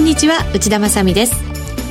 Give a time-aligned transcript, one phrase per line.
[0.00, 1.34] んにちは内田まさです。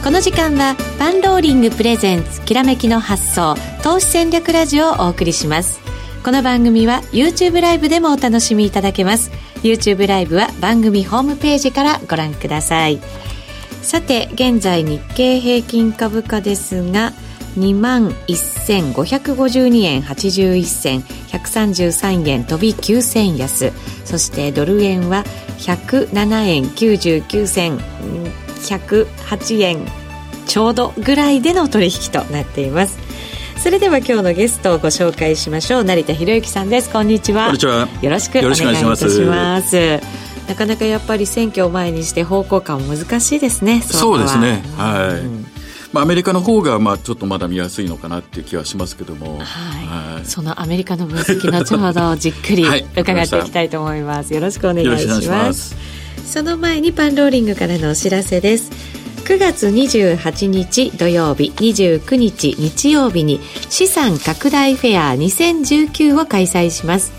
[0.04, 5.80] この時間はパンローリングプレゼンツきらめきの発想投資戦略ラジオをお送りします。
[6.24, 9.30] この番組は YouTube ライブでもお楽しみいただけます。
[9.62, 13.00] YouTube ライブは番組ホームページからご覧ください。
[13.84, 17.14] さて現在日経平均株価ですが
[17.58, 23.72] 2万1552円81銭133円飛び9銭安。
[24.06, 25.24] そしてドル円は
[25.60, 27.80] 107円99銭
[28.62, 29.88] 108円
[30.46, 32.98] ちょうどぐらいでの取引となっています。
[33.58, 35.84] それでは今日のゲストをご紹介しましょう。
[35.84, 36.90] 成田博之さんです。
[36.90, 37.46] こんにちは。
[37.46, 37.88] こんにちは。
[38.02, 40.00] よろしくお願いいたします。
[40.48, 43.82] なかなかやっぱり選挙を前にして方向感難しいですね。
[43.82, 44.64] そうですね。
[44.78, 45.59] はい、うん
[45.92, 49.44] まあ、アメリカの方がまあちょっとまだ見やすいのかなっていう気はしますけども、はい。
[50.18, 52.64] はい、そのアメリカの分析後ほどじっくり
[52.96, 55.76] 伺っていきたいと思います、よろしくお願いします。
[56.26, 58.72] その前にパンローリングからのお知らせです。
[59.30, 67.19] 9月28日土曜日29日日曜日に資産拡大フェア2019を開催します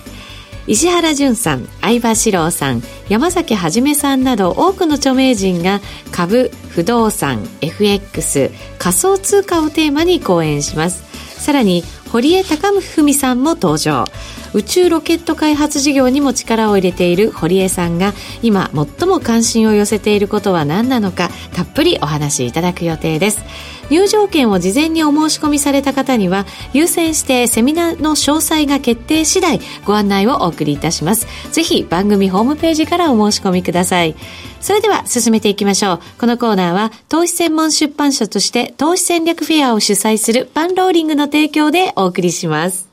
[0.66, 5.80] 石原淳さん相葉史郎さん山崎はじめさんなど多くの著名人が
[6.12, 11.04] 株不動産 FX 仮想通貨をテーマに講演します。
[11.40, 14.04] さらに堀江貴文さんも登場。
[14.54, 18.12] 宇宙ロケット開発事業にも力を入れている堀江さんが
[18.42, 23.40] 今最も関心を寄せていることは何なのかたっぷりお話しいただく予定です。
[23.90, 31.26] 入場券を事前にお申し込みされた方には優先してセミナーの詳細が決定次第ご案内をお送りいたします。
[31.52, 34.14] ぜひ番組ホームページからお申し込みください。
[34.60, 36.00] それでは進めていきましょう。
[36.18, 42.89] このコーナーは投資専門出版社として投資戦略フェアを主催するパンローリングの提供でお送りします。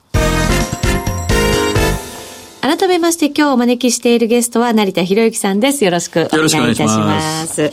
[2.68, 5.86] 改めまして今日お招きしているゲストは成田博之さんです。
[5.86, 7.72] よろしくお願いいたします。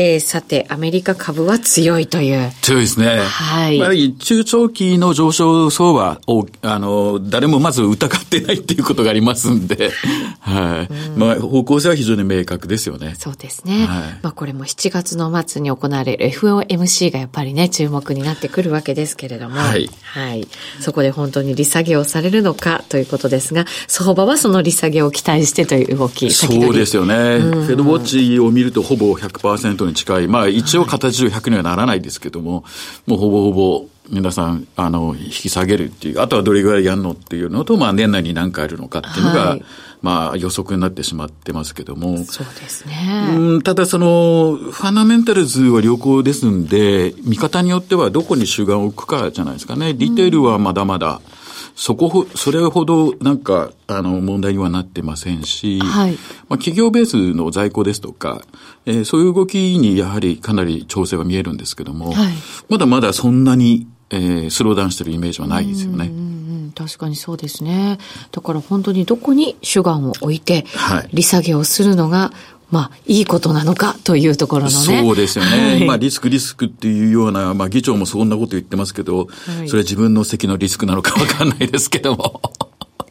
[0.00, 2.52] えー、さて、アメリカ株は強いという。
[2.62, 3.18] 強いですね。
[3.18, 3.78] はい。
[3.80, 9.90] やはり中長期の上昇相場を、あの、誰もまず疑ってないっていうことがありますんで、
[10.38, 10.94] はい。
[11.14, 13.16] うん、まあ、方向性は非常に明確ですよね。
[13.18, 13.86] そうですね。
[13.86, 19.90] はい、まあ、これも7月の末に行われる FOMC がやっぱりね、注目になってくるわけですけれども、はい。
[20.02, 20.46] はい。
[20.78, 27.14] そこで本当に利下げをされるのかということですが、相場はその利下げを期待してという動き、そうですよね。
[27.16, 32.64] うん、フェドウォッチを見るとほぼ100%に近い、まあ一応形上100にはならないですけども、
[33.06, 39.64] もうほぼほぼ皆さん、あの、引き下げるっていう、あとはどれぐらいやるのっていうのと、まあ年内に何回あるのかっていうのが、はい、
[40.00, 42.24] まあ予測になってしまってますけども。
[42.24, 43.34] そうですね。
[43.36, 49.92] うん、ただその、ファナメンタルズは良好ですんで、見方によってはどこに主眼を置くかじゃないですかね。
[49.92, 51.37] リテールはまだまだ、うん
[51.78, 56.12] そこほ、それほどなんか、あの、問題にはなってませんし、はい。
[56.48, 58.42] まあ、企業ベースの在庫ですとか、
[58.84, 62.32] えー、そういう動きにやはりかなり調整は見えるんですけども、はい。
[62.68, 66.06] まだまだそんなに、えー、スローダウンしてるイメージはないですよね。
[66.06, 66.28] うん
[66.74, 67.98] 確かにそうですね。
[68.30, 71.08] だから本当にどこに主眼を置いて、はい。
[71.12, 72.32] 利下げをするのが、
[72.70, 75.02] まあ、いいことなのかというところのね。
[75.02, 75.50] そうですよね。
[75.50, 82.42] はい、まあ、リスクリスクっていうような、まあ、議長もそんなこと言ってますけど、はい、それは自分の席のリスクなのかわかんないですけども。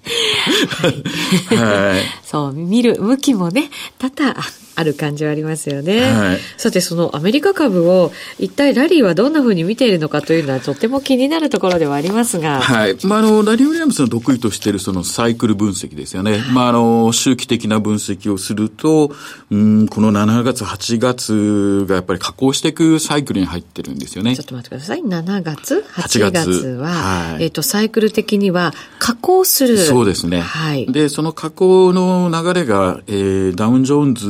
[1.50, 4.36] はい、そう、見る向きもね、多々
[4.76, 6.02] ある感じはありますよね。
[6.02, 12.60] はい、さて、そのアメリカ株を一体ラリーはどんなふうに見ているのかというのはとても気になるところではありますが。
[12.60, 12.98] はい。
[13.06, 16.44] まあ、あの、ラリー・ウィリアムスの得意としているそのサイクル分析ですよね。
[16.52, 19.16] まあ、あの、周期的な分析をすると、
[19.50, 24.36] うん、この7月、8月がやっぱり加工していくサイクルに入ってるんですよね。
[24.36, 25.02] ちょっと待ってください。
[25.02, 29.78] 7月、8月は、はい、えっ、ー、と、サイクル的には加工する。
[29.78, 30.42] そうですね。
[30.42, 30.92] はい。
[30.92, 34.28] で、その加工の流れが、えー、ダウンジョーンズ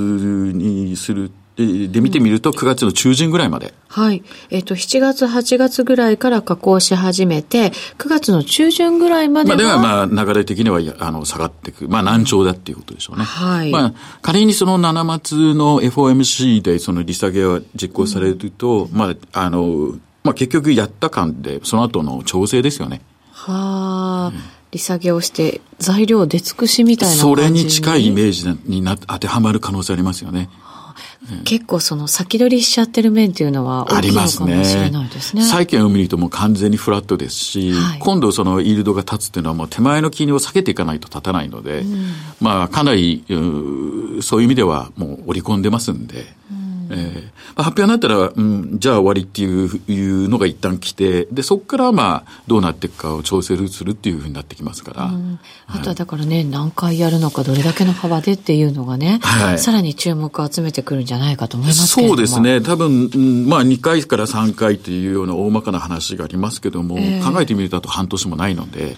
[0.57, 3.74] にするで見てみると、9月の中旬ぐらいまで。
[3.88, 4.24] はい。
[4.51, 9.57] えっ、ー、と、7月、8月ぐらいから加工し始めて、9月の中旬ぐらいまでは。
[9.57, 11.88] まあ、では、まあ、流れ的には、あの、下がっていく。
[11.88, 13.24] まあ、難聴だっていうことでしょうね。
[13.24, 13.72] はい。
[13.72, 23.01] まあ、仮にその7末の FOMC でその利下げが実行されると、うん、まあ、あの、まあ、結局やった感で、その後の調整ですよね。
[23.31, 24.31] はあ。
[24.31, 30.50] うん利下げをして材料出尽くしみたいなそれに近いイメージにな当てはまる可能性ありますよね。
[31.44, 35.44] 結構その先取りしちゃってる面っていうのは大きいのかもしれないですね。
[35.44, 43.25] 債券を見るともう完全にフラットですし、はい、今度そのイールドが立つっていうのはもう手前の金利を避けていかないと立たないので、うん、まあかなり、
[44.22, 46.56] そういう意味ではもう織り込んでますんで、うん
[46.89, 55.06] えー、発表になったら、うん、じゃあ終わりっていういうのが一旦来て、で、そこからまあ、どうなっていくかを調整するっていうふうになってきますから。
[55.06, 62.62] うん、あとはだからね、はい、何回やるのか、どれだけの幅でっていうのがね、はい、さらに注目を集めてくるんじゃないかと思いますけそうですね。
[62.62, 68.98] 多分、うん、まあ、2回から3回というような大まかな話がありますけども、えー、考えてみるとあと半年もないので、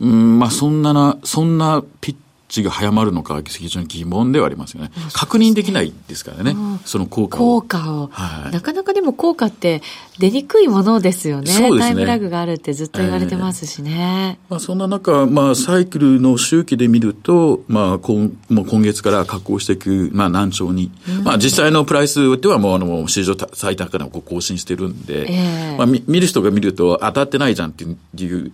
[0.00, 2.16] うん、まあ、そんなな、そんなピッ
[2.48, 4.90] ちが早まるのか非常に疑問ではありますよね。
[5.12, 6.54] 確認できないですからね、
[6.84, 7.60] その効果を。
[7.60, 9.82] 効果を、はい、なかなかでも効果って
[10.18, 11.50] 出にくいものですよね。
[11.50, 11.78] そうですね。
[11.80, 14.38] タイムラグがあるってずっと言われてますしね。
[14.40, 28.52] えー、まあ、そんな中、まあ、サイクルの周期で見ると、まあ、今もう今月から加工していく、まあ、難聴に、うん、まあ、実際のプライスではもう、あの、市場最高値を更新してるんで、えー、まあ、見る人が見ると当たってないじゃんっていう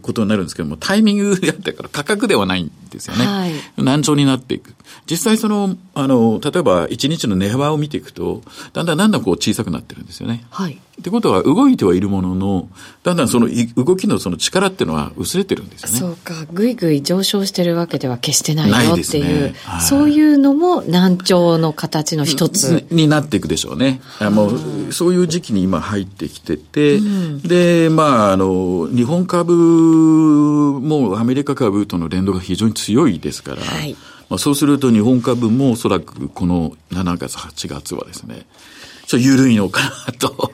[0.00, 3.26] ことになるんですけども、タイミングであったから価格ではないんですよね。
[3.26, 3.33] はい、
[3.76, 4.74] 難聴になっていく。
[5.10, 8.42] 実際その、あの、例えば1日の値幅を見ていくと、
[8.72, 10.44] だんだんだんだんこう小さくなってるんですよね。
[10.50, 10.80] はい。
[11.00, 12.68] ってことは動いてはいるものの、
[13.02, 15.98] だんだんその動きのその力っていうのは薄れてるんですよね。
[15.98, 16.46] そうか。
[16.52, 22.86] ぐいぐい上昇してるわけでは決してないよっていう、ねはい、そういうのも難聴の形の一つ。
[22.90, 24.00] になっていくでしょうね。
[24.20, 29.52] もう、そういう時期に今入ってきてて、うん、で、まあ、あの、日本株
[30.80, 33.96] もアメリカ株との連動が非常に強いですから、はい
[34.28, 38.46] まあ、そうすると日本株もおそらくこの7月、8月はですね、
[39.06, 40.50] ちょっと緩いのかなと。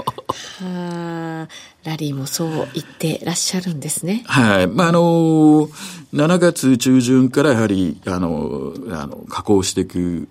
[0.61, 1.49] はあ、
[1.85, 4.25] ラリーもそう言ってらっしゃるんですね。
[4.26, 4.67] はい。
[4.67, 5.69] まあ、あの、
[6.12, 10.29] 7月中旬からやはり、あの、あの、加工していく。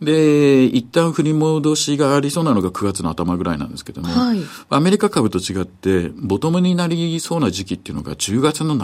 [0.00, 8.74] で、一旦振り戻しがありそうなのが9月の頭ぐらいなんですけども、はい、アメリカ株と違って、ボトムになりそうな時期っていうのが10月の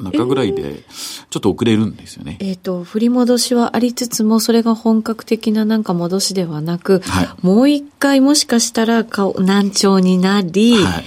[0.00, 0.82] 中ぐらいで、
[1.30, 2.36] ちょっと遅れるんですよね。
[2.40, 11.04] えっ、ー、と、振り戻しはありつつも、それが本格的ななんか戻しではなく、はい、もう一回もしかしたら難聴になり、はい、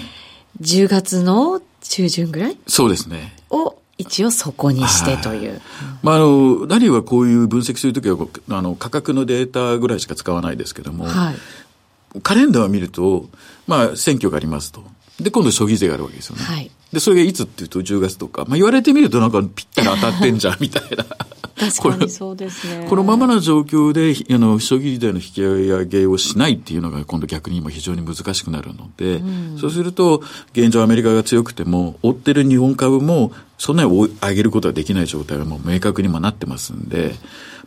[0.61, 2.57] 10月の中旬ぐらい？
[2.67, 3.33] そうですね。
[3.49, 5.59] を一応そこにしてという。
[6.03, 8.17] まあ、あの、ラリーはこういう分析するときは、
[8.49, 13.27] あの、価格のデータぐらいしか使わないですけども、はい、カレンダーを見ると、
[13.65, 14.83] まあ、選挙がありますと。
[15.19, 16.43] で、今度消費税があるわけですよね。
[16.43, 16.71] はい。
[16.93, 21.05] で、それがいつっていうと10月とか、まあ言われてみるとなんかぴったり当たってんじゃんみたいな。
[21.57, 22.85] 確かにそうですね。
[22.87, 30.21] このままの状況で、あの、消費税の引き上げをしないっていうのが今度逆に今非常に難しくなるので、うん、そうすると、
[30.53, 33.89] 現状アメリカが強くても、追ってる日本株も、そんなに
[34.21, 37.15] 上げることはできない状態はもう明確にもなってますんで、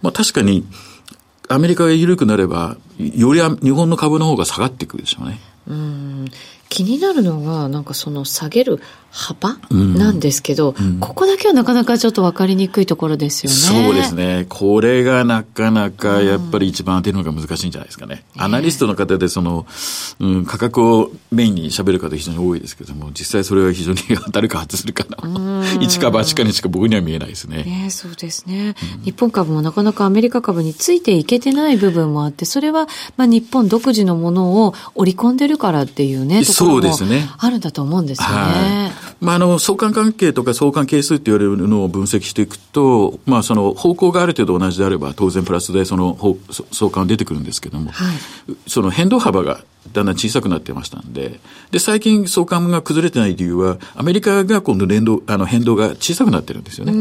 [0.03, 0.65] まあ確かに、
[1.49, 5.41] アメリカが緩くなれば、より日本の株の方が下がっていくでしょうね。
[5.67, 6.25] うん
[6.71, 8.81] 気になるのが、なんかその下げる
[9.11, 13.85] 幅なんですけど、うんうん、ここだけはなかなかちょっと分かりにくいところですよね。
[13.85, 14.47] そうですね。
[14.49, 18.25] これがなかなかやっぱり一番当てるのが難しいんじゃないですかね。
[18.37, 19.67] うん、アナリストの方でその、
[20.21, 25.65] うん、価格をメインに喋る方非常に多いですけども、実際それは非常に当たるか外するかな。
[25.81, 27.65] 一か八かにしか僕には見えないですね。
[27.65, 32.87] ねそうですね、日本株もなかなかアメリカ株についていけてない部分もあって、それは
[33.17, 36.81] まあ日本独自のものを織り込んでるからっていうね、ところも
[37.39, 38.93] あるんだと思うんですよね。
[39.21, 46.17] まあ、あの、相関関係とか相関係数って言われるのを分析していくと、まあ、その方向がある程度同じであれば、当然プラスでその
[46.73, 48.17] 相関は出てくるんですけども、はい、
[48.67, 49.61] その変動幅が
[49.93, 51.41] だんだん小さくなってましたんで、
[51.71, 56.93] で、最近相関が崩れてない理由は、アメリカが今度連動、あの、変動が小さくなってるんですよね。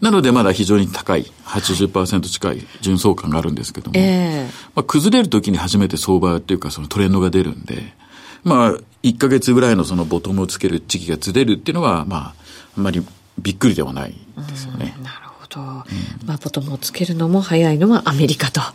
[0.00, 7.94] なのでまだ非常に高い、80%近い純相関があるんですけども、えー、まあ、崩れるときに初めて相場っていうかそのトレンドが出るんで、
[8.44, 12.34] まあ、1ヶ月ぐらいのそのボトムをつける時期がずれるっていうのは、まあ、
[12.76, 13.04] あんまり
[13.38, 14.14] びっくりではない
[14.48, 14.94] ですよね。
[15.02, 15.60] なるほど。
[15.60, 15.78] うん、
[16.26, 18.72] まあ、ボトムをつけるのも早いのはアメリカと、は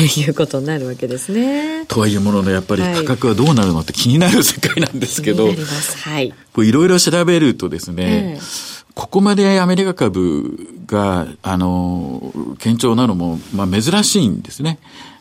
[0.00, 1.84] い、 いうことになるわけですね。
[1.86, 6.34] とはいえものの、やっぱり価格はどうなるのって気になる世界なんですけど、はい。
[6.58, 14.78] いろいろ調べるとですね、えーここまでアメリカ株が、あの、堅調なのも、まあ珍しいんですね。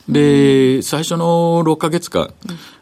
[0.09, 2.33] で、最初の6ヶ月間、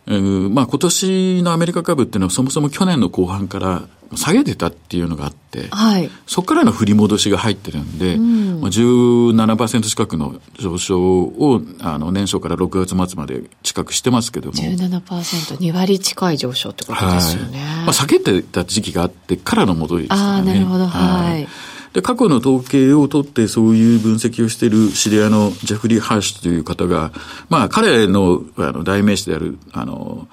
[0.05, 3.83] うん、まあ今年のアメリカ株っていうのはそもそも去年の後半から
[4.15, 14.53] 下げてたっていうのがあって、はい、そこからの振り戻しが入ってるんで、うん、まあ、17%近くの上昇をあの年初から6月末まで近くしてますけども。
[14.53, 17.59] 17%、2割近い上昇ってことですよね。
[17.59, 20.37] はい、まあ、下げてた時期があってからの戻りですからね。
[20.37, 21.47] ああ、なるほど、はい、はい
[21.93, 27.11] で、過去の統計を取ってそういう分析をしている知り合いのジェフリー・ハーシュという方が、
[27.49, 30.27] まあ彼のあの代名詞である、あの、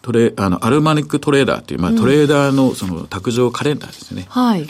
[0.00, 4.26] トレ、あの、アルマニックトレーダーという、まあ、トレーダーのその卓上カレンダーですね。
[4.28, 4.68] はい。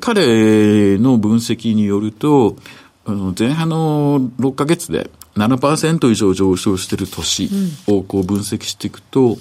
[0.00, 2.56] 彼の分析によると、
[3.06, 7.50] あの前半の6ヶ月で、7%以上上昇している年
[7.88, 9.36] をこう分析していくと、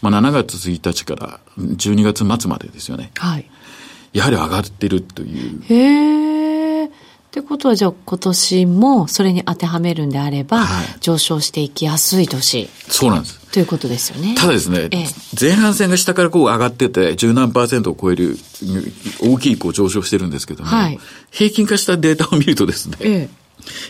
[0.00, 3.10] まあ、7月1日から12月末までですよね。
[3.16, 3.50] はい。
[4.14, 5.62] やはり上がってるという。
[5.68, 6.86] へえ。
[6.86, 6.90] っ
[7.34, 12.70] てことはじゃあ今年もそれに当てはめるんであれば、はい、上昇していきやすい年。
[12.86, 13.40] そうなんです。
[13.50, 14.36] ということですよね。
[14.36, 15.06] ただですね、ええ、
[15.40, 18.38] 前半戦が下からこう上がってて、十何パーセントを超える
[19.20, 21.00] 大きいこう上昇してるんですけども、はい、
[21.32, 23.28] 平均化したデータを見るとですね、え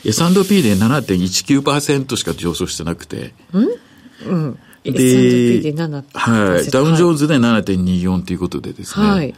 [0.04, 4.26] え、S&P で7.19%しか上昇してなくて、ん？
[4.26, 4.58] うん。
[4.84, 6.04] で、S&P で7%。
[6.12, 6.70] はい。
[6.70, 9.34] ダウンジョーンズで7.24ということでですね、はい。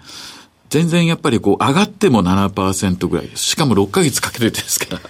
[0.70, 3.44] 全然やっぱりこう上がっても7%ぐらいです。
[3.44, 5.00] しかも6ヶ月かけてですから。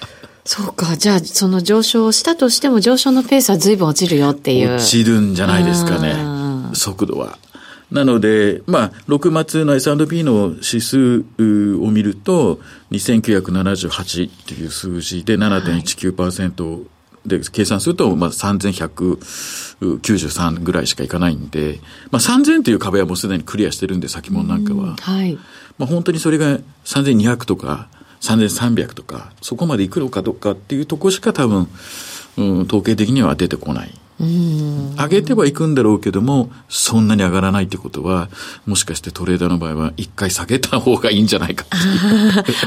[0.44, 0.96] そうか。
[0.96, 4.76] じゃあ、その上昇したとしても上昇のペースは随分落ちるよっていう。
[4.76, 6.14] 落ちるんじゃないですかね。
[6.72, 7.38] 速度は。
[7.90, 12.60] なので、まあ、6末の S&P の指数を見ると、
[12.90, 16.84] 2978っていう数字で7.19%
[17.26, 21.80] で計算すると、まあ、3193ぐらいしかいかないんで、
[22.10, 24.96] まあ、3000という壁はもうすでにクリアしてるんで、先物なんかは。
[24.96, 25.38] はい。
[25.78, 27.88] まあ、本当にそれが3200とか、
[28.20, 31.68] 3300とか、そこまでいくのかどうかっていうところしか多分、
[32.38, 33.90] うん、統計的には出てこない。
[34.18, 38.28] 上げてはいくんだろうけども、そんなに上がらないってことは、
[38.66, 41.66] もしかしてトレーダーの場合は一回下げた方がいいんじゃないか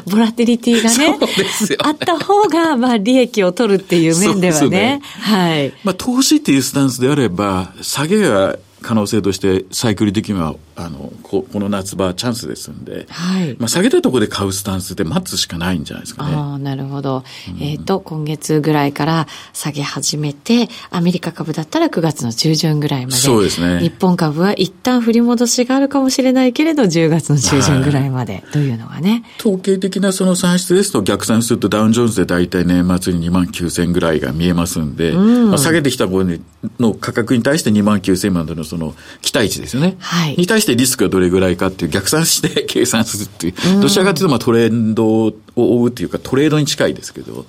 [0.05, 4.69] ボラティリティがね、 ねあった方が、まあ利益を取るっていう面ではね。
[4.69, 5.73] ねはい。
[5.83, 16.35] まあ投資っていうスタンスであれば、下げが可能性としてサイクル的にはあのここの夏場チャンスですんで、はい、まあ、下げたところで買うスタンスで待つしかないんじゃないですかね。
[16.35, 23.17] あなるほど、うん、えっ、ー、と今月ぐらいから下げ始めてアメリカ株だったら9月の中旬ぐらいまで。
[23.17, 23.79] そうですね。
[23.81, 28.43] 日本株は一旦振り戻しがあるかもしれないけれど10月の中旬ぐらいまで。
[28.53, 36.43] というのがね、はい、統計的なその算出ですと逆算するとダウンジョーンズで大体年末に2万9000ぐらいが見えますんで、うん、まあ、下げてきた分
[36.79, 39.97] の価格に対して2万9000までのその期待値ですよね。
[39.99, 40.35] はい。
[40.37, 47.45] に対してリスクがどれぐらいかっていう逆算して 計算するっていう、どちらかというとまあトレンドを追うっていうかトレードに近いですけど、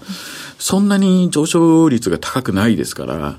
[0.59, 3.39] そんなに上昇率が高くないですから、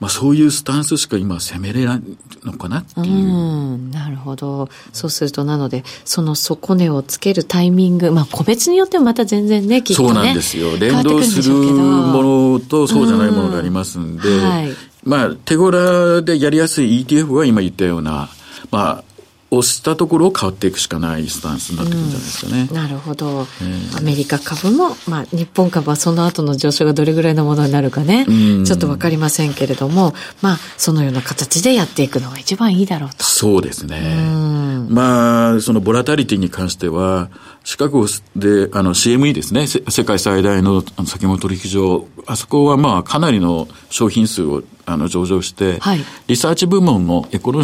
[0.00, 2.02] まあそういうスタンスしか今攻めれない
[2.44, 3.06] のかなっていう。
[3.06, 4.68] うん、なるほど。
[4.92, 10.08] そうすると、なので、その底値をつけるタイミング、まあ個別によってもまた全然ね、きっとね。
[10.08, 10.76] そうなんですよ。
[10.78, 12.22] 連動するも
[12.54, 14.68] のとそうじゃないものがありますんで、はい、
[15.08, 18.28] まあ手頃でやりやすい ETF は今言ったような、
[18.70, 19.04] まあ
[19.50, 22.66] 押したところを変わっていくしかないスタンスになってくるんじゃないですかね。
[22.68, 30.12] うん、なるほど、えー、アメリカ株も、まあ、日本株はその後の上昇がどれぐらいのものになるかね、うん、ちょっとわかりませんけれども、
[30.42, 33.24] まあ、そのような形でやっていくのが一番いいだろうと。
[33.24, 33.98] そうですね。
[33.98, 37.30] うん、まあ、そのボラタリティに関しては、
[37.64, 47.62] シカゴで、あの、CME ですね、世界最大の先物取引所、あそこはまあ、かなりの商品数をあの上場して、はい、リサーチ部門のエコノ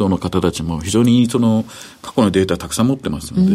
[0.00, 1.64] 人の方たちも非常にその
[2.00, 3.52] 過去のデータたくさん持ってますので、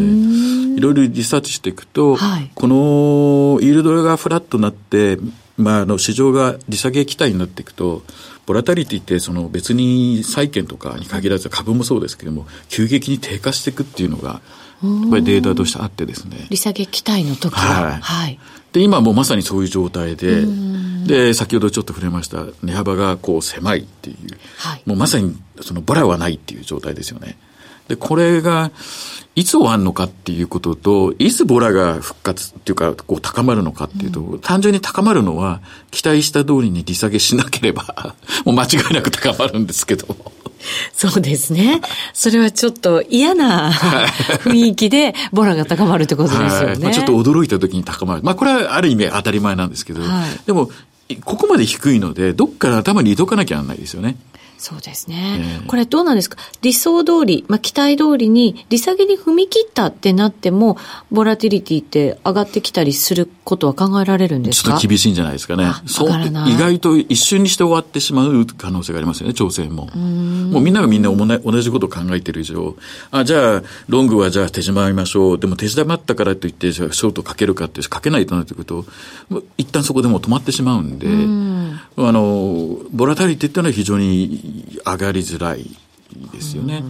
[0.78, 5.18] いろいろリサーチしていくと、はい、このイールドがフラットになって、
[5.58, 8.04] まあ、あの市場が利下げ期待になっていくと、
[8.46, 14.42] ボラタリティってその別に債券とかに限らず株もそうですけれども、急激に低下していくっていうのが、
[15.04, 16.48] やっぱりデータとしてあってですね。
[16.50, 17.60] 利下げ期待の時は。
[17.60, 18.00] はい。
[18.02, 18.40] はい、
[18.74, 20.44] で、今もまさにそういう状態で、
[21.06, 24.18] で、先ほどちょっと触れました、値幅がこう狭いっていう、
[24.58, 27.38] はい、もうまさにそのボラはないっていう状態ですよね。
[27.88, 28.72] で、これが、
[29.36, 35.62] いつ終わるのかっていうことと、いつボラが復活っていうか、こう高まるのかっていうと、うん、単純に高まるのは、
[35.92, 38.16] 期待した通りに利下げしなければ、
[38.46, 40.08] もう間違いなく高まるんですけど。
[40.94, 41.82] そうですね。
[42.14, 46.66] それはちょっと嫌な雰囲気でボラが高まるってことですよね。
[46.68, 48.24] はい、まあ、ちょっと驚いた時に高まる。
[48.24, 50.70] まあこれはある意味当たり前なんですけど、はい、でも、
[51.24, 54.18] ここまで低いので、どっから頭に入れとかなきゃならないですよね。
[54.58, 56.38] そうですね、えー、これどうなんですか？
[56.62, 60.78] 理想通り、まあ、期待通りに利下げに踏み切ったってなっても、
[61.12, 64.70] ボラティリティって上がってきたりすることは考えられるんですか？
[64.70, 65.72] ちょっと厳しいんじゃないですかね。
[65.86, 69.88] そう意外と一瞬にして終わってしまう可能性がありますよね、調整も。
[69.96, 72.76] もうみんながみんな同じことを考えている以上、
[73.12, 75.40] あ、じゃあ、ロングはじゃあ手締まりましょう。
[75.40, 78.86] でも手締まったからといって、じゃあショートかけるかって、かけないとなってくると、
[79.58, 81.08] 一旦そこでもう止まってしまうんで、
[81.66, 85.70] んあの、ボラタリティっていうのは非常に上がりづらい
[86.32, 86.84] ですよね。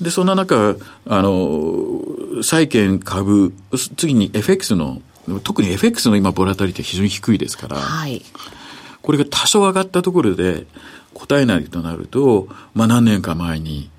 [0.00, 0.76] で、そんな中、
[1.06, 3.52] あの、債券株、
[3.96, 5.00] 次に FX の、
[5.44, 8.22] 特に FX の今、ボラタリティ非常に低いですから、はい、
[9.02, 10.66] これが多少上がったところで
[11.14, 13.90] 答えないとなると、まあ何年か前に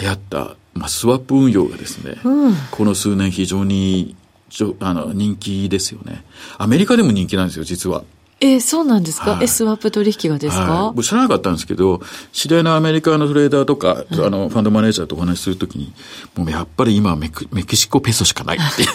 [0.00, 4.14] 流行った、まあスワップ運用がですね、うん、この数年非常に
[4.80, 6.24] あの人気ですよね。
[6.58, 8.04] アメリカでも人気なんですよ、実は。
[8.40, 12.02] えー、そうなんですか、はい、スワップ取引がですか、はい、知らなかったんですけど、
[12.32, 15.92] 知り合いのアメリカのトレーダーとか、あの、ファンドマネージャーとお話しするときに、
[16.34, 18.86] もうやっぱり今メメキシコペソしかないってい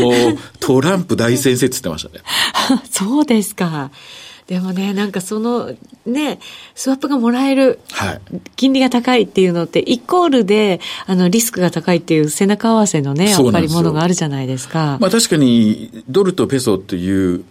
[0.00, 0.02] う。
[0.32, 2.24] もう、トランプ大先生って言ってましたね。
[2.90, 3.90] そうですか。
[4.46, 5.74] でもね、なんかその、
[6.04, 6.38] ね、
[6.74, 8.20] スワップがもらえる、はい、
[8.56, 14.98] 金利が高いっていうのって、イコールで、あの、リスクが高いっていう背中合わせのね、やっぱりものがあるじゃないですか。
[15.00, 17.44] まあ確かに、ドルとペソっていう、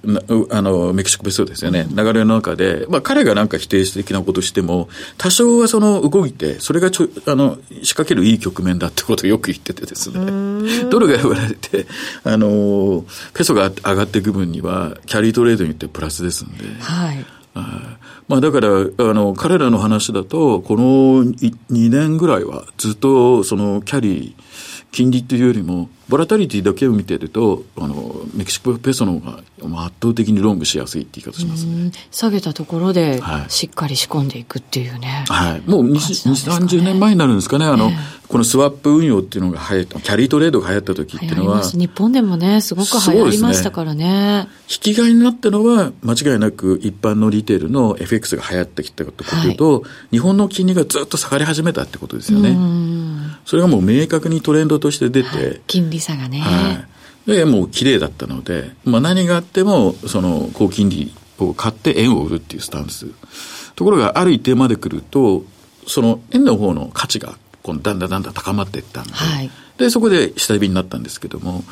[0.51, 11.87] あの、メキシコペソですよね、流れの中で、まあ彼がなんか否定的なことしても、多少はその動いて、それがちょ、あの、仕掛けるいい局面だってことをよく言っててですね、ドルが売られて、
[12.23, 17.25] あの、ペソが上がっていく分には、キャリートレードによってプラスですんで、はい。
[18.27, 21.53] まあだから、あの、彼らの話だと、この2
[21.89, 24.43] 年ぐらいはずっとそのキャリー、
[24.93, 29.39] 金利っていうよりも、ボラタリティだけを見てると、あの、メキシコペソの方が
[29.85, 31.91] 圧倒的にロングしやすいって言い方しますね。
[32.11, 35.25] 下げたところで、しっかり仕込んでいくっていうね。
[35.27, 35.63] はい。
[35.65, 37.65] もう2、30年前になるんですかね。
[37.65, 37.93] あの、えー、
[38.27, 41.63] このスワップ運用っていうのが流行った、キャリートレードが流行った時っていうのは。
[41.63, 44.05] 日本でもね、すごく流行りましたからね。
[44.05, 52.51] ね引き換えになったのは、間違いなく一般のリテールの FX が流行ってきたことというと、はい、日本の金利がずっと下がり始めたってことですよね。
[53.45, 55.29] それがもう明確にトレンドとして出て。
[55.29, 56.39] はい、金利差がね。
[56.39, 56.93] はい
[57.25, 63.07] で、もう綺麗だったので、まあ何があっても、その高金利を買って円を売るっていうスタンス。
[63.75, 65.45] ところが、ある一定まで来ると、
[65.87, 71.63] その円の方の価値が、このだんだんだんだん高まっていったんで、はい、で、そこで下火になったんですけども、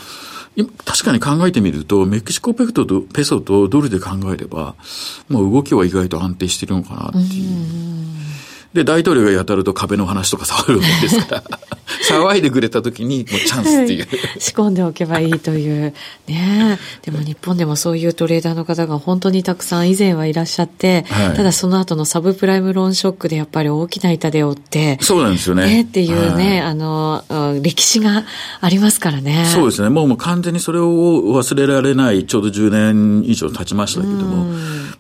[0.86, 4.75] 確かに考えてみると、メキシコペクトとペソとドルで考えれば、
[5.30, 8.01] もう動きは意外と安定してるのかなっていう。
[8.74, 11.44] で、大統領がやたると壁の話とか騒ぐもんですから、
[12.10, 14.08] 騒いでくれた時に、もうチャンスっていう、
[14.40, 15.94] 仕込んでおけばいいという。
[16.28, 25.66] ねでも日本でもそういうトレーダーの方が本当にたくさん以前はいらっしゃって、はい、ただその後のサブプライムローンショックでやっぱり大きな痛手を負って、そうなんですよね。
[25.66, 27.24] ねっていうね、はい、あの、
[27.62, 28.24] 歴史が
[28.62, 29.46] ありますからね。
[29.53, 29.90] そうですね。
[29.90, 34.46] もうもう完全にそれを忘れられない、ちょうど10年以上経ちましたけども、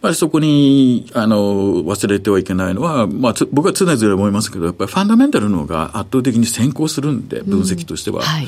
[0.01, 8.17] まあそこに、あの、忘れてはいけないのは、まあ、僕は常々思いますけど、やっぱりファンダメンタルの方が圧倒的に先行するんで、分析としては。
[8.17, 8.47] うんはい、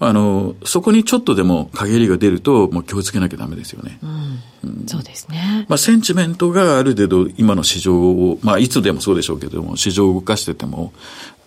[0.00, 3.98] あの、そこにちょっとでも陰りが出ると、もう気をつけなきゃダメですよね。
[4.02, 5.66] うん、そうですね。
[5.68, 10.92] まあ、センチメントがある程度今の市場を、まあ、いつでもそうでしょうけども、市場を動かしてても、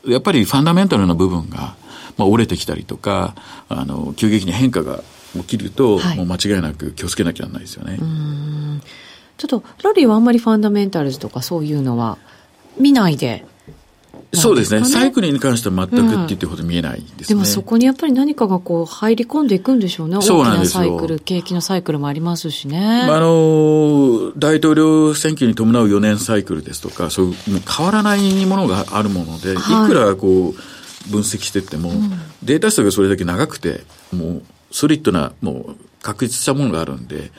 [0.06, 1.76] やっぱりファンダメンタルな部分が、
[2.18, 3.36] まあ、折れてきたりとか、
[3.70, 5.04] あの、急激に変化が
[5.36, 8.00] 起きると、はい、もう間違いなく気をつけなきゃならないですよね。
[9.38, 12.18] ちょっと、ラリーはあんまりファンダメンタルズとかそういうのは
[12.78, 13.46] 見ないで
[14.34, 14.86] そうですね。
[14.86, 20.22] サイクルに関しては全くって言ってほど見えないですね、うん、でもそこにやっぱり何かがこう入り込んでいくんでしょうね。
[20.22, 20.84] そうなんですよ。
[20.84, 22.80] 大きなサイクル、景気のサイクルもありますしね。
[22.80, 27.36] あの、大統領選挙に伴う4年サイクルですとか、そういう
[27.68, 32.12] 変わらないものがあるもので、はい、いくらこう、分析していっても、うん、
[32.44, 33.82] データ数がそれだけ長くて、
[34.14, 37.32] もう、ソリッドな、もう、確実したものがあるんで、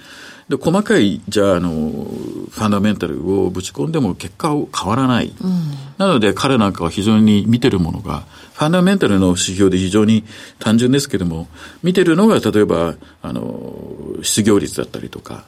[0.53, 5.33] で細かい、じゃあ、あの、ファンダメンタルをぶち込んでも結果は変わらない。
[5.41, 5.63] うん、
[5.97, 10.25] なので、彼なんかは非常に見てるものが、ファンダメンタルの指標で非常に
[10.59, 11.49] 単純ですけども、
[11.83, 13.87] 見てるのが、例えば、あの、
[14.23, 15.45] 失業率だったりとか、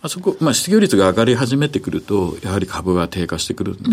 [0.00, 3.90] あそこ、まあ、失業率が上がり始めてくると、やはり株が低下してくるんで、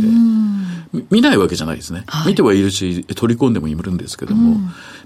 [1.01, 1.07] ん。
[1.09, 4.57] 見ないわけじゃないですね、はい、見てはいるし、取り込んでもいるんですけども、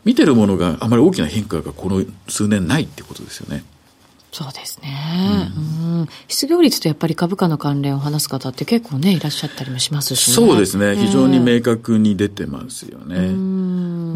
[0.06, 3.64] 見てるものがあまり大きな変化がこの数年ないってことですよね。
[4.32, 5.60] そうですね、う
[6.04, 10.96] ん、失業率とやっぱり株価の関連を話す方って結構ねいらっしゃったりもしますし、ね、そうですね。
[10.96, 13.30] 非常に明確に出てますよね、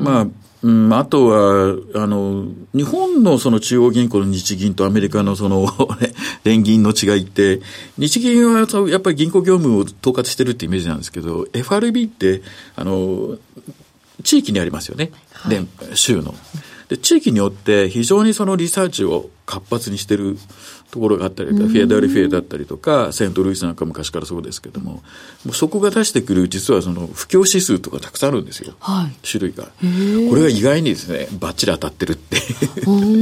[0.03, 0.27] まあ
[0.63, 5.67] うん、あとは、あの、日本のその中央銀行の日銀とアメリカのその
[6.43, 7.61] 連銀の違いって、
[7.97, 12.43] 日銀はやっぱり銀行業務を統括してるってイメージなんですけど、FRB って、
[12.75, 13.37] あの、
[14.23, 15.11] 地域にありますよね。
[15.31, 16.35] はい、州の。
[16.89, 20.37] で、地域によって非常にそのリサーチを活発にしてる
[20.91, 25.01] ところがあったりフィアダルフィアだったりとか、セントルイスなんか昔からそうですけども、も
[25.47, 28.73] うそこが出してくる実はその不況指数とかたくさんあるんですよ。
[28.79, 29.65] はい、種類が。
[30.29, 32.37] これが意外にですね、バッチリ当たってるって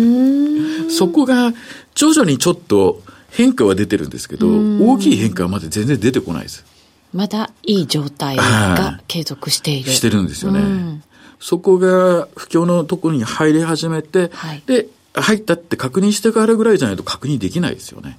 [0.92, 1.52] そこが
[1.96, 6.64] 徐々にちょっと変化は出てるんですけど、大きい変化はまだ全然出てこないです。
[7.12, 9.92] まだいい状態が継続している。
[9.92, 11.02] してるんですよね。
[11.40, 14.88] そこが不況のところに入り始めて、はい、で、
[15.22, 18.18] 入ったって確認してからぐらいじゃないと確認できないですよね。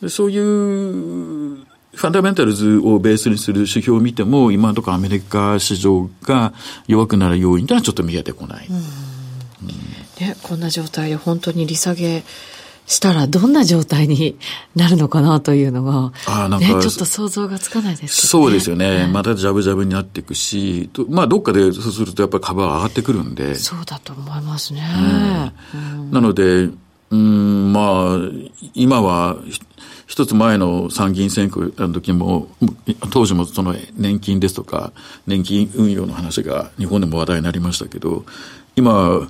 [0.00, 6.52] でそういうファンダメンタルズをベースにする指標を見ても、今のところアメリカ市場が
[6.86, 8.68] 弱くなる要因というのはちょっと見えてこない。
[10.20, 12.22] ね、こんな状態で本当に利下げ
[12.86, 14.38] したらどんな状態に
[14.74, 19.08] なるのかなというのが、あなんか、ね、ちょっと想像がつかないです、ね、そうですよね。
[19.12, 23.54] またジャブジャブになっていくし、まあどっかでそうするとやっぱり株は上がってくるんで。
[23.56, 24.82] そうだと思いますね。
[25.74, 26.68] うん、なので、
[27.10, 28.18] うん、まあ、
[28.74, 29.36] 今は、
[30.06, 32.48] 一つ前の参議院選挙の時も、
[33.10, 34.92] 当時もその年金ですとか、
[35.26, 38.24] 年金運用の話が日本でも話題になりましたけど、
[38.76, 39.26] 今、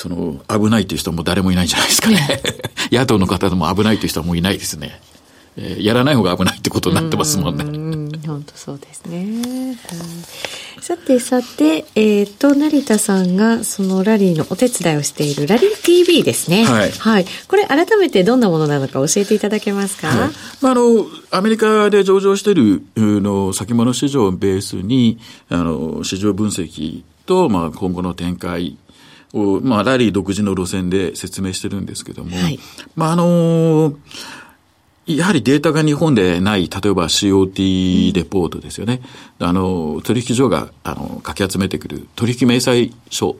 [0.00, 2.42] その、危ないという人も誰もいないんじゃないですかね。
[2.90, 4.98] 野党の方でも危ないという人はもういないですね。
[5.58, 7.64] えー、やらない方が危ないってことになってますもんね。
[8.26, 9.76] 本当そうですね。
[10.80, 16.64] さてさて、えっ、ー、と、成田さんがそのラリーのお手伝いをしているラリー TV ですね。
[16.64, 16.90] はい。
[16.92, 17.26] はい。
[17.46, 20.30] これ改めてどんなものなのか教えていただけますか、はい、
[20.62, 25.18] まあ、あの、アメリカで上場しているの先物市場をベースに、
[25.50, 28.78] あの、市場分析と、まあ、今後の展開、
[29.32, 32.58] を、まあ、ラリー独自の路線で説明してるんですけども、はい、
[32.96, 33.94] まあ、あの
[35.06, 39.00] やはりデータが日本でない、例えば COT レポートですよね。
[39.40, 43.36] うん、あの、取引所が、あの、かき集めてくる取引明細書。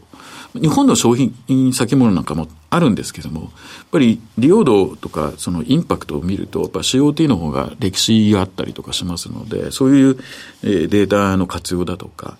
[0.54, 3.50] 日本の商品先物なんかもあるんですけども、やっ
[3.92, 10.16] ぱり利用度とかそのインパクトを見ると、やっぱ COT の方が歴史があったりとかしますので、そういう
[10.62, 12.36] データの活用だとか、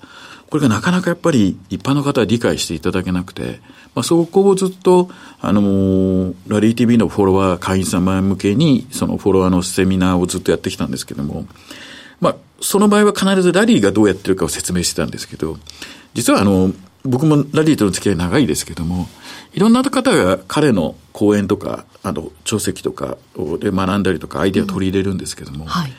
[0.50, 3.60] これがなかなかやっぱり一般の方は理解していただけなくて、
[3.94, 5.08] まあ、そこをずっと、
[5.40, 11.46] あのー、ラリー TV のフォロワー、会員様向けに、そのフォロワーのセミナーをずっとやってきたんですけども、
[12.20, 15.56] まあ、その場合は必ずラリーがどうやってるかを説明してたんですけど、
[16.14, 16.72] 実はあの、
[17.04, 19.08] 僕もラリーとの付き合い長いですけども、
[19.54, 23.16] いろんな方が彼の講演とか、あの、書籍とか
[23.60, 25.92] で学んだりとか、アイデアを取り入れるんですけども、うんはい。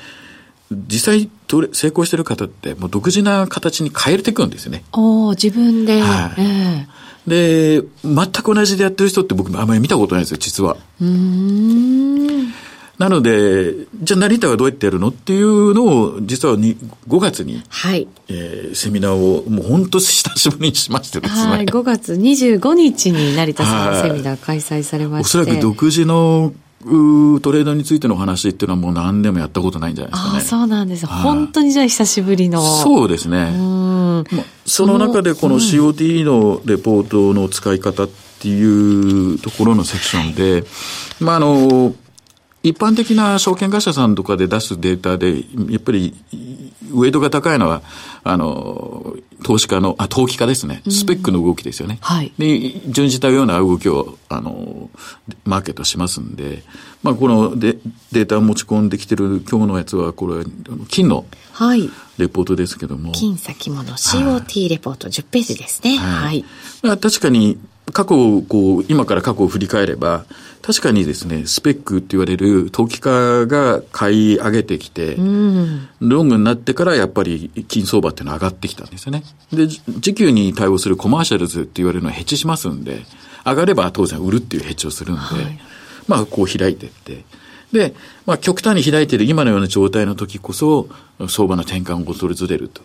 [0.87, 1.29] 実際
[1.73, 4.83] 成功してる方ってもう独自な形に変えていくんですよね。
[4.93, 6.01] お自分で。
[6.01, 6.41] はい。
[6.41, 10.77] えー、で、全く同じでやってる人って僕あんまり見たことないんですよ、実は。
[11.01, 12.53] うん
[13.01, 18.07] なので、じゃあ成田はどうやってやるのっていうのを、実はに5月に、はい。
[18.27, 21.51] えー、セミナーをもう本当久しぶりにしましてですね。
[21.51, 25.39] はい、5月25日に成田さんのセミナー開催されまして。
[25.39, 30.37] おそらく独自のトレードについての話っていうのはもう何でもやったことないんじゃないですかね。
[30.39, 31.05] あそうなんです。
[31.05, 32.61] 本当にじゃあ久しぶりの。
[32.61, 33.51] そうですね。
[33.51, 34.23] ま
[34.65, 40.63] その中でこの COT のレポートの使い方っていうところのセクションで、
[41.19, 41.93] まあ、あの、
[42.63, 45.39] 一般的な証券会社さんとかで出すデータで、
[45.69, 46.15] やっぱり、
[46.91, 47.81] ウェイトが高いのは、
[48.23, 49.00] あの、
[49.43, 50.81] 投資家の、あ、投機家ですね。
[50.89, 51.97] スペックの動きですよね。
[52.01, 52.31] はい。
[52.37, 54.89] で、準じたような動きを、あの、
[55.45, 56.63] マーケットしますんで、
[57.03, 57.77] まあ、このデ
[58.11, 60.45] データを持ち込んできてる今日のやつは、これ、
[60.89, 61.89] 金の、はい。
[62.17, 63.09] レポートですけども。
[63.09, 65.97] はい、金先物 COT レポート10ページですね。
[65.97, 66.23] はい。
[66.25, 66.45] はい、
[66.83, 67.57] まあ、確かに、
[67.93, 70.25] 過去を、こう、今から過去を振り返れば、
[70.61, 79.23] 確かにですね、スペックって言われる投機家が買い上げてきて、うん、ロングになってからやっぱり金相場っていうのは上がってきたんですよね。
[79.51, 83.03] で、時給に対応するコマーシャルズって言われるのはヘッジしますんで、
[83.43, 85.59] 上がれば当然売るっていうヘッジをするんで、はい、
[86.07, 87.23] まあこう開いていって、
[87.71, 87.93] で、
[88.25, 90.87] まあ極端に開いている今のような状態の時こそ、
[91.27, 92.81] 相場の転換を恐れずれると。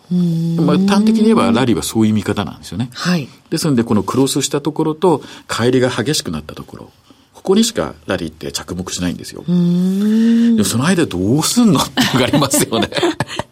[0.61, 2.89] まあ端的に言えばラリーはそういう見方なんですよね。
[2.93, 3.27] はい。
[3.49, 6.91] ですのでこのクロスしたところと、帰りが激しくなったところ。
[7.33, 9.43] ここにしかラリーって着目しないんですよ。
[9.47, 12.89] でもその間どうすんのってのがありますよね。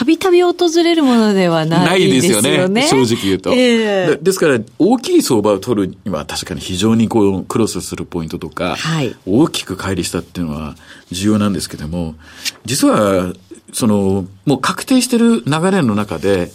[0.00, 2.42] たびたび訪れるものではないですよね。
[2.42, 3.06] ないですよね。
[3.06, 3.52] 正直言うと。
[3.52, 10.74] えー、ですから、大きい相場を取るには確かに非常にこう、クロスするポイントとか、はい、大きく乖離したっていうのは
[11.10, 12.14] 重要なんですけども、
[12.64, 13.34] 実は、
[13.74, 16.50] その、もう確定してる流れの中で、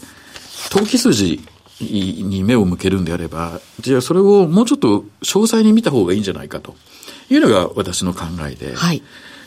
[0.72, 1.40] 投機筋
[1.80, 6.74] に目を向けるんであれば、じゃあそれをもうちょっと詳細に見た方がいいんじゃないかと
[7.30, 9.04] いうのが私の考えで、はい、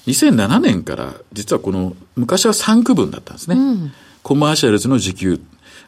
[0.09, 3.57] 2007年から実はこの昔は3区分だったんですね。
[3.57, 3.93] うん、
[4.23, 5.41] コマーシャルズの時給、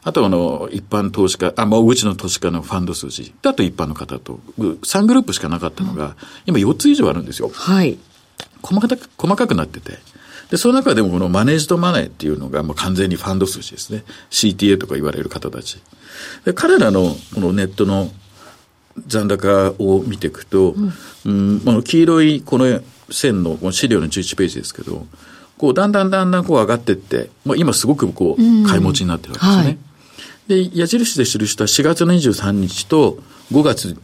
[0.03, 6.15] あとあの、一般投資家、あ、まあ、うちの投資家のファンド数字、あと一般の方と、3グループしかなかったのが、うん、
[6.47, 7.49] 今4つ以上あるんですよ。
[7.53, 7.97] はい。
[8.61, 9.99] 細かく、細かくなってて。
[10.49, 14.03] で、その中でもこのマネージドマネーっていうのがもう完全にファンド数字ですね。
[14.29, 15.81] CTA とか言われる方たち。
[16.45, 18.11] で彼らのこのネットの
[19.07, 20.75] 残高を見ていくと、
[21.25, 25.05] うん、うん、黄色いこの線のこの資料の11ページですけど、
[25.57, 29.63] こうだんだんだんだんこう上がっていって、まあ、今すごくこう買い持ちになってるわけですね。
[29.63, 29.77] はい。
[30.69, 33.19] で、矢印で記した4月23日と
[33.51, 33.97] 5月、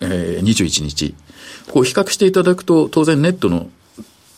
[0.00, 1.14] えー、21日、
[1.70, 3.70] こう比較していただくと、当然ネットの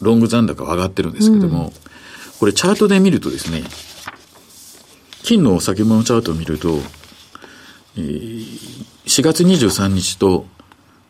[0.00, 1.72] ロング残高は上がってるんですけども、うん、
[2.38, 3.64] これチャートで見るとですね、
[5.22, 6.78] 金の先物チャートを見ると、
[7.96, 8.44] えー、
[9.06, 10.46] 4月23日と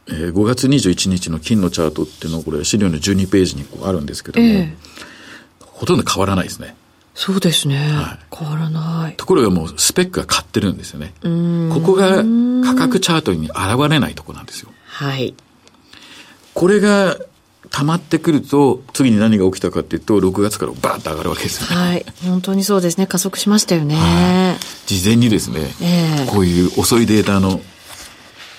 [0.09, 6.77] えー、5月21日の金のチャートっていうのはこれ資料の12ページにこうあるんですけども、えー、ほとんど変わらないですね。
[7.15, 9.17] そうですね、はい、変わらない。
[9.17, 11.15] ところがもうスペックが買ってるんですよね。
[11.73, 12.25] ここが
[12.65, 13.57] 価格チャートに現
[13.89, 14.71] れないとこなんですよ。
[14.85, 15.35] はい。
[16.55, 17.17] これが
[17.71, 21.87] 溜まってくると、次に何が起きたかっていうと、6月からバーッと上がるわけですよね。
[21.89, 22.07] はい。
[22.25, 23.07] 本当にそうですね。
[23.07, 24.57] 加速しましたよね。
[24.87, 27.61] 事前にですね、えー、こういう遅いデータの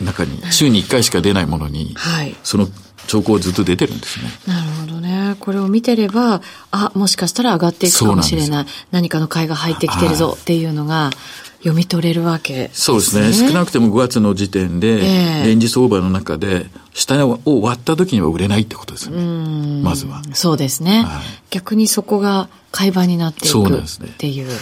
[0.01, 2.67] 中に、週に1回しか出ないものに、はい、その
[3.07, 4.29] 兆候ずっと出てるんですね。
[4.47, 5.35] なるほどね。
[5.39, 8.65] これを見てれば、あ、もしかしたら上がっていくかもしれない。
[8.91, 11.11] 何かの買いが入ってきてるぞっていうのが、
[11.59, 13.33] 読み取れるわけ、ね、そうですね。
[13.49, 19.81] 少なくても5月の時点で、えー、レンジ相場の中で、下を割った時には売れないってことですよね。
[19.81, 20.21] まずは。
[20.33, 24.47] そうですね、はい、逆にそこが買い場になっていくっていう。
[24.47, 24.53] な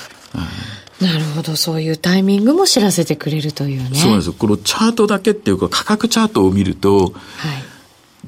[1.01, 3.97] るほど、そういうタイミングも知らせてくれるというね。
[3.97, 4.33] そうなんですよ。
[4.33, 7.13] このチャートだけっていうか、価格チャートを見ると、はい、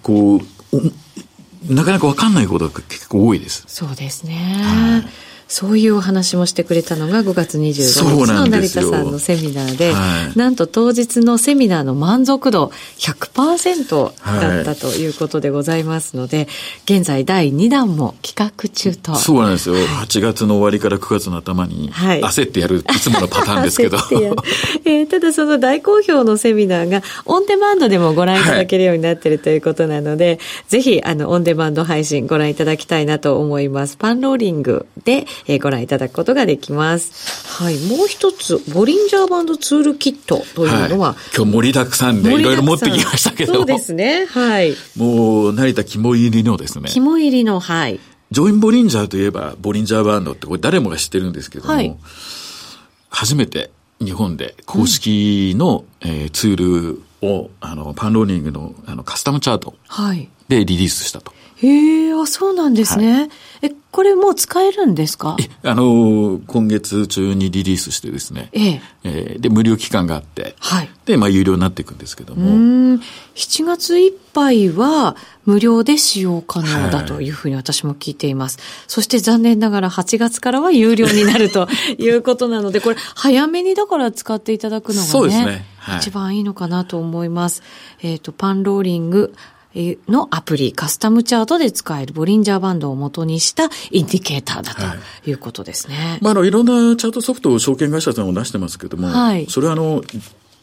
[0.02, 3.64] こう、なかなか分かんないことが結構多いです。
[3.68, 4.34] そうですね。
[4.64, 16.48] はいそういうお話もしてくれたのが5月25日の成田さんのセミナーで、はい、なんと当日のセミナーの満足度100%だったということでございますので、はい、
[16.98, 19.16] 現在第2弾も企画中と。
[19.16, 19.76] そうなんですよ。
[19.76, 23.98] はい、8月の終わりから9月の頭に焦ってやる、い、つものパターンですけど。
[24.86, 33.96] えー、ただその大好評のセミナーがオンデマンドでもご覧いただけるようになっているということなので、ぜひあのオンデマンド配信ご覧いただきたいなと思います。
[33.98, 37.64] パンローリングでえー、ご覧いただくことができます。
[37.64, 37.78] はい。
[37.88, 43.54] もう一つ、ボリンジャーバンドツールキットというのは、はい、今日盛りだくさんでいろいろ持ってきましたけど。
[43.54, 44.26] そうですね。
[44.26, 44.76] はい。
[44.98, 46.90] もう、成田肝入りのですね。
[46.90, 48.00] 肝入りの、はい。
[48.32, 51.96] ジョインボリンジャーといえば、ボリンジャーバンドってこれ誰もが知ってるんですけども、はい、
[53.10, 59.76] 初めて日本で公式の、うん、えー、ツールを、あの、パンローリングのあのカスタムチャート
[60.50, 61.35] でリリースしたと。
[61.58, 63.14] へえ、あ、そうなんですね。
[63.14, 63.30] はい、
[63.64, 65.38] え、これもう使えるんですか？
[65.64, 68.50] あの、今月中にリリースしてですね。
[68.52, 70.56] えええー、で、無料期間があって。
[70.60, 70.90] はい。
[71.06, 72.52] で、まあ、有料になっていくんですけども。
[72.52, 73.02] うん。
[73.36, 75.16] 7月いっぱいは
[75.46, 78.58] 無料で使用可能だというふうに私も聞いています。
[78.58, 85.08] はい、そして残念ながら8月からは有料になると いうことなので、これ早めにだから使っていただくのがね。
[85.08, 85.66] そうですね。
[85.78, 87.62] はい、一番いいのかなと思います。
[88.02, 89.34] えっ、ー、と、パンローリング、
[90.08, 95.96] のアプリ、カスタムチャートで使えるボリンジャーバンドを元にしたインディケーターだということですね。
[95.96, 100.02] はい、まあ、あの、いろんなチャートソフトを証券会社さんも出してますけども、はい、それはあの、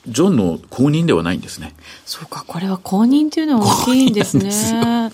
[0.06, 1.74] ジョンの公認ではないんですね。
[2.06, 5.12] そうか、これは公認っていうのは大きいんですね。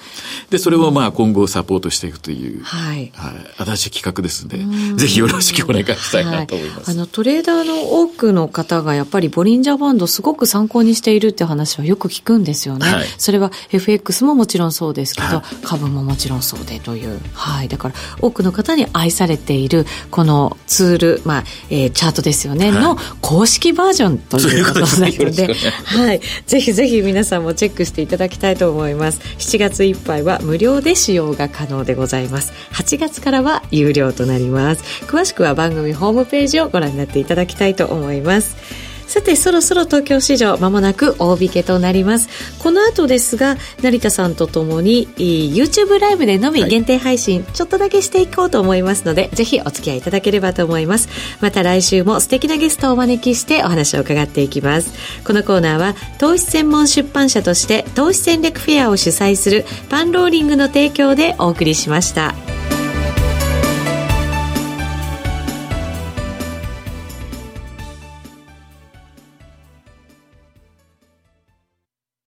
[0.51, 6.91] でそれをまあ今後サポートしていくという、はい、はい、新しい企画ですので、ぜひよろしくお願いしたいなと思います。
[6.91, 12.87] はい、あの、トレーダーの多くの方がやっぱりボリンジャーバンドすごく参考にしているって話はよく聞くんですよね。
[12.91, 17.21] はい、それは FX ももちろんそうですけど、株ももちろんそうでという。
[17.35, 17.69] はい。
[17.69, 29.21] だから多くの方に愛されているこのツール、まあ、えー、チャートですよね、の公式バージョンということそうなので、はい、ぜひぜひ皆さんもチェックしていただきたいと思います。
[29.39, 32.53] 7月いっぱいは無料で使用が可能でございます。
[32.73, 35.05] 8月からは有料となります。
[35.07, 38.88] 詳しくは番組ホームページをご覧になっていただきたいと思います。
[39.09, 42.29] さて、そろそろ東京市場、まもなく大引けとなります。
[42.59, 51.09] この後ですが、成田さんとともに、YouTube ライブでのみ限定配信、ちょっとだけしていこうと思いますので、ぜひお付き合いいただければと思います。
[51.41, 54.93] また来週も素敵なゲストをお招きしてお話を伺っていきます。
[55.25, 62.35] このコーナーは、投資専門出版社として、投資戦略フェアを主催するパンローリングの提供でお送りしました。